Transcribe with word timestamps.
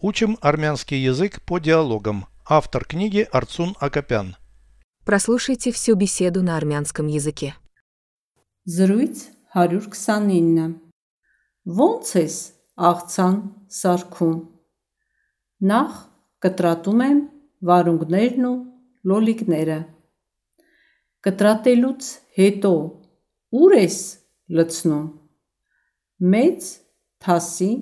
Учим 0.00 0.38
армянский 0.40 0.96
язык 1.02 1.42
по 1.42 1.58
диалогам. 1.58 2.26
Автор 2.48 2.84
книги 2.84 3.26
Арцун 3.32 3.74
Акопян. 3.80 4.36
Прослушайте 5.04 5.72
всю 5.72 5.96
беседу 5.96 6.40
на 6.40 6.56
армянском 6.56 7.08
языке. 7.08 7.56
Զրույց 8.64 9.16
129 9.56 10.78
Ոնց 11.66 12.12
ես 12.14 12.36
աղցան 12.78 13.36
սարքում 13.80 14.38
Նախ 15.72 15.98
կտրատում 16.46 17.04
եմ 17.08 17.20
վարունգներն 17.66 18.48
ու 18.52 18.54
լոլիկները 19.02 19.78
Կտրատելուց 21.26 22.14
հետո 22.38 22.74
ուր 23.62 23.78
ես 23.82 24.00
լցնում 24.54 25.06
Մեծ 26.22 26.74
թասի 27.18 27.72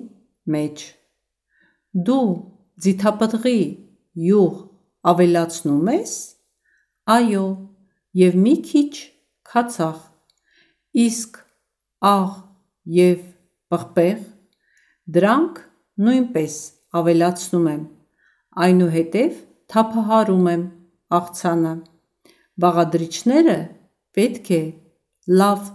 մեջ 0.49 0.87
Դու 1.96 2.28
ձիթապտղի 2.82 3.58
յուղ 4.28 4.54
ավելացնում 5.12 5.90
ես 5.92 6.14
Այո 7.12 7.46
եւ 8.22 8.34
մի 8.38 8.54
քիչ 8.68 8.90
քացախ 9.52 10.00
իսկ 10.92 11.38
աղ 12.04 12.32
և 12.84 13.20
պղպեղ, 13.72 14.20
դրանք 15.16 15.60
նույնպես 16.04 16.56
ավելացնում 17.00 17.68
եմ, 17.72 17.82
այնուհետև 18.66 19.38
թափահարում 19.72 20.48
եմ 20.52 20.64
աղցանը, 21.18 21.74
բաղադրիչները 22.62 23.58
պետք 24.18 24.50
է 24.52 24.62
լավ 25.42 25.70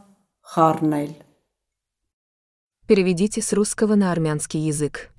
խառնել։ 0.54 1.12
Переведите 2.88 3.42
с 3.42 3.52
русского 3.52 3.96
на 3.96 4.12
армянский 4.12 4.62
язык. 4.62 5.11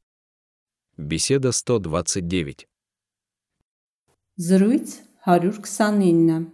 Беседа 0.97 1.53
129. 1.53 2.67
Զրույց 4.37 4.89
129 5.27 6.53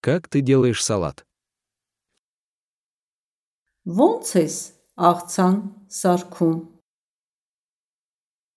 Как 0.00 0.28
ты 0.28 0.40
делаешь 0.40 0.84
салат? 0.84 1.26
Ոնց 3.86 4.30
ես 4.42 4.54
աղցան 4.98 5.56
սարքում 5.98 6.56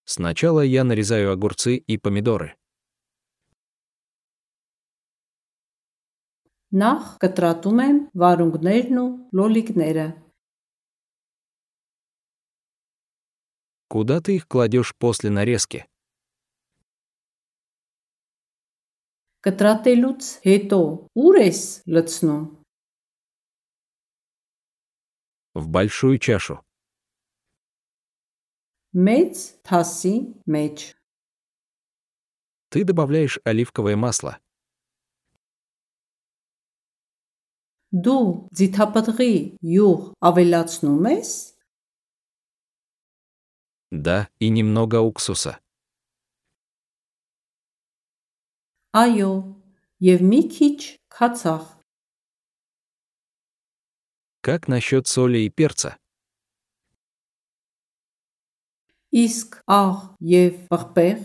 Сначала 0.04 0.60
я 0.60 0.82
нарезаю 0.82 1.30
огурцы 1.32 1.76
и 1.76 1.96
помидоры. 1.96 2.56
Նախ 6.70 7.06
կտրատում 7.22 7.78
եմ 7.84 7.96
վարունգներն 8.22 8.98
ու 9.02 9.06
լոլիկները 9.38 10.06
Куда 13.94 14.20
ты 14.20 14.36
их 14.36 14.46
кладешь 14.46 14.94
после 14.96 15.30
нарезки? 15.30 15.86
Կտրատելուց 19.40 20.26
հետո 20.44 20.78
ուր 21.16 21.36
ես 21.40 21.60
լցնում 21.88 22.42
В 25.54 25.68
большую 25.68 26.18
чашу. 26.18 26.60
Մեծ 28.92 29.40
թասի 29.64 30.14
մեջ 30.44 30.84
Ты 32.70 32.84
добавляешь 32.84 33.40
оливковое 33.44 33.96
масло. 33.96 34.38
Դու 37.90 38.50
ձիթապտղի 38.54 39.34
յուղ 39.66 40.02
ավելացնում 40.28 41.08
ես 41.10 41.30
Да, 43.90 44.28
и 44.38 44.48
немного 44.50 45.00
уксуса. 45.00 45.58
Այո, 48.90 49.32
եւ 50.02 50.22
մի 50.30 50.40
քիչ 50.54 50.78
քացախ 51.14 51.64
Как 54.42 54.68
насчет 54.68 55.06
соли 55.06 55.38
и 55.46 55.50
перца? 55.50 55.96
Իսկ 59.12 59.60
աղ 59.66 60.16
եւ 60.22 60.54
պղպեղ 60.70 61.18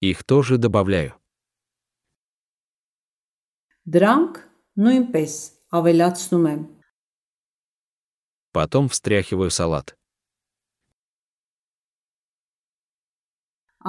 Их 0.00 0.24
тоже 0.24 0.58
добавляю. 0.58 1.18
դրանք 3.86 4.38
նույնպես 4.78 5.32
ավելացնում 5.74 6.46
եմ 6.52 6.62
Потом 8.52 8.88
встряхиваю 8.88 9.50
салат. 9.50 9.96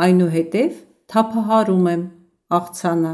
այնուհետև 0.06 0.82
թափահարում 1.14 1.88
եմ 1.94 2.04
աղցանը 2.58 3.14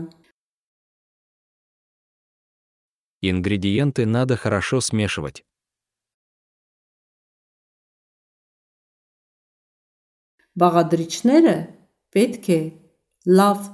Ингредиенты 3.22 4.06
надо 4.06 4.38
хорошо 4.38 4.80
смешивать. 4.80 5.44
բաղադրիչները 10.60 11.58
պետք 12.16 12.48
է 12.56 12.62
լավ 13.40 13.68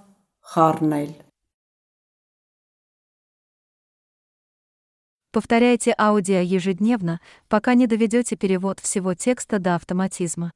խառնել 0.53 1.13
Повторяйте 5.35 5.93
аудио 5.97 6.39
ежедневно, 6.39 7.19
пока 7.49 7.73
не 7.73 7.87
доведете 7.87 8.37
перевод 8.37 8.79
всего 8.79 9.15
текста 9.15 9.59
до 9.59 9.75
автоматизма. 9.75 10.53